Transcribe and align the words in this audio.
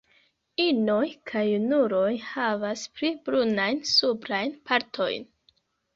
Inoj 0.63 1.09
kaj 1.31 1.43
junuloj 1.49 2.09
havas 2.29 2.87
pli 2.97 3.11
brunajn 3.29 3.79
suprajn 3.93 4.57
partojn. 4.71 5.33